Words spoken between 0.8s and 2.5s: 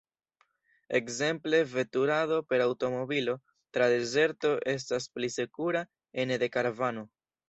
Ekzemple veturado